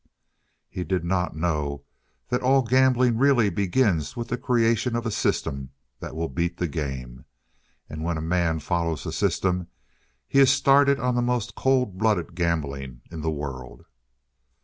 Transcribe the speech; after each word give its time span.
He 0.67 0.83
did 0.83 1.03
not 1.05 1.35
know 1.35 1.83
that 2.29 2.41
all 2.41 2.63
gambling 2.63 3.19
really 3.19 3.51
begins 3.51 4.17
with 4.17 4.29
the 4.29 4.35
creation 4.39 4.95
of 4.95 5.05
a 5.05 5.11
system 5.11 5.69
that 5.99 6.15
will 6.15 6.27
beat 6.27 6.57
the 6.57 6.67
game. 6.67 7.25
And 7.87 8.03
when 8.03 8.17
a 8.17 8.21
man 8.21 8.61
follows 8.61 9.05
a 9.05 9.11
system, 9.11 9.67
he 10.27 10.39
is 10.39 10.49
started 10.49 10.99
on 10.99 11.13
the 11.13 11.21
most 11.21 11.53
cold 11.53 11.99
blooded 11.99 12.33
gambling 12.33 13.01
in 13.11 13.21
the 13.21 13.29
world. 13.29 13.85